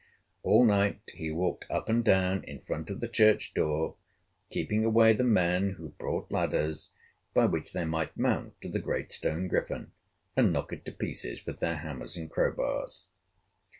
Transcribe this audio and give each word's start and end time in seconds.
All 0.41 0.65
night 0.65 1.11
he 1.13 1.29
walked 1.29 1.67
up 1.69 1.87
and 1.87 2.03
down 2.03 2.43
in 2.45 2.61
front 2.61 2.89
of 2.89 3.01
the 3.01 3.07
church 3.07 3.53
door, 3.53 3.97
keeping 4.49 4.83
away 4.83 5.13
the 5.13 5.23
men 5.23 5.73
who 5.73 5.89
brought 5.89 6.31
ladders, 6.31 6.89
by 7.35 7.45
which 7.45 7.71
they 7.71 7.85
might 7.85 8.17
mount 8.17 8.59
to 8.63 8.67
the 8.69 8.79
great 8.79 9.11
stone 9.11 9.47
griffin, 9.47 9.91
and 10.35 10.51
knock 10.51 10.73
it 10.73 10.85
to 10.85 10.91
pieces 10.91 11.45
with 11.45 11.59
their 11.59 11.75
hammers 11.77 12.17
and 12.17 12.31
crowbars. 12.31 13.05